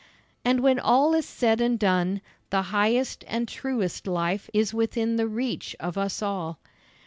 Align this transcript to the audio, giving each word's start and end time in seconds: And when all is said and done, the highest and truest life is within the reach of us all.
And 0.43 0.61
when 0.61 0.79
all 0.79 1.13
is 1.13 1.27
said 1.27 1.61
and 1.61 1.77
done, 1.77 2.21
the 2.49 2.63
highest 2.73 3.23
and 3.27 3.47
truest 3.47 4.07
life 4.07 4.49
is 4.51 4.73
within 4.73 5.15
the 5.17 5.27
reach 5.27 5.75
of 5.79 5.95
us 5.95 6.23
all. 6.23 6.57